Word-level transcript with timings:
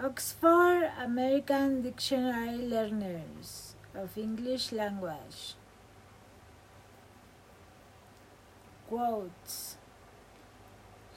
Oxford 0.00 0.92
American 0.96 1.82
Dictionary 1.82 2.58
Learners 2.58 3.74
of 3.96 4.16
English 4.16 4.70
Language. 4.70 5.54
Quotes 8.88 9.76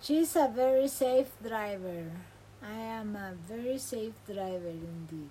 She's 0.02 0.36
a 0.36 0.48
very 0.48 0.88
safe 0.88 1.30
driver. 1.48 2.09
I 2.64 2.73
am 2.73 3.16
a 3.16 3.36
very 3.48 3.78
safe 3.78 4.16
driver 4.26 4.73
indeed. 4.73 5.30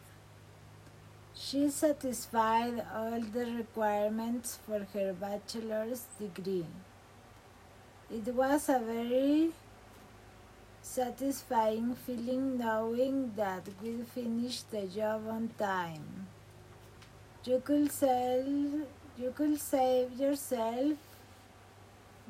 She 1.34 1.70
satisfied 1.70 2.86
all 2.94 3.20
the 3.20 3.46
requirements 3.46 4.60
for 4.64 4.86
her 4.94 5.12
bachelor's 5.12 6.06
degree. 6.20 6.66
It 8.08 8.32
was 8.32 8.68
a 8.68 8.78
very 8.78 9.50
satisfying 10.90 11.94
feeling 11.94 12.58
knowing 12.58 13.32
that 13.36 13.68
we'll 13.80 14.04
finish 14.12 14.62
the 14.72 14.86
job 14.88 15.28
on 15.28 15.48
time. 15.56 16.26
You 17.44 17.62
could 17.64 17.92
sell 17.92 18.44
you 19.20 19.30
could 19.36 19.60
save 19.60 20.18
yourself 20.18 20.98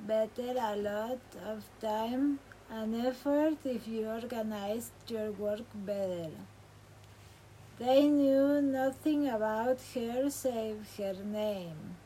better 0.07 0.53
a 0.59 0.77
lot 0.77 1.39
of 1.53 1.65
time 1.81 2.39
and 2.71 2.95
effort 3.07 3.57
if 3.65 3.89
you 3.89 4.07
organized 4.07 4.93
your 5.09 5.31
work 5.31 5.69
better. 5.75 6.31
They 7.79 8.09
knew 8.09 8.61
nothing 8.61 9.27
about 9.29 9.79
her 9.95 10.29
save 10.29 10.87
her 10.99 11.15
name. 11.25 11.97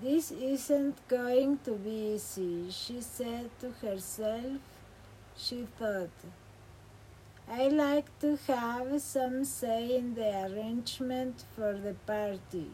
This 0.00 0.30
isn't 0.30 1.06
going 1.06 1.58
to 1.64 1.72
be 1.72 2.14
easy, 2.14 2.70
she 2.70 3.02
said 3.02 3.50
to 3.60 3.70
herself 3.82 4.62
she 5.36 5.66
thought. 5.78 6.10
I 7.48 7.68
like 7.68 8.18
to 8.20 8.38
have 8.46 9.00
some 9.02 9.44
say 9.44 9.96
in 9.96 10.14
the 10.14 10.46
arrangement 10.46 11.44
for 11.54 11.74
the 11.74 11.94
party. 12.06 12.70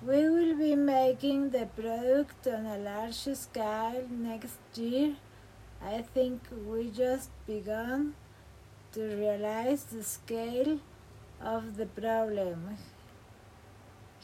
We 0.00 0.28
will 0.28 0.56
be 0.56 0.76
making 0.76 1.50
the 1.50 1.66
product 1.66 2.46
on 2.46 2.66
a 2.66 2.78
large 2.78 3.16
scale 3.36 4.06
next 4.08 4.58
year. 4.76 5.16
I 5.82 6.02
think 6.02 6.42
we 6.66 6.90
just 6.90 7.30
begun 7.46 8.14
to 8.92 9.00
realize 9.00 9.84
the 9.84 10.04
scale 10.04 10.78
of 11.40 11.76
the 11.76 11.86
problem, 11.86 12.76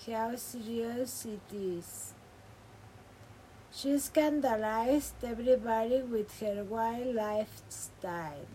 how 0.07 0.37
serious 0.37 1.27
it 1.27 1.55
is. 1.55 2.15
She 3.77 3.99
scandalized 3.99 5.25
everybody 5.25 6.01
with 6.01 6.39
her 6.39 6.63
wild 6.63 7.17
lifestyle. 7.17 8.47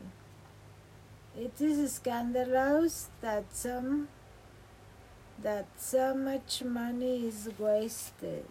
It 1.38 1.60
is 1.60 1.92
scandalous 1.92 3.10
that 3.20 3.54
some 3.54 4.08
that 5.42 5.68
so 5.78 6.14
much 6.14 6.64
money 6.64 7.28
is 7.28 7.50
wasted. 7.60 8.46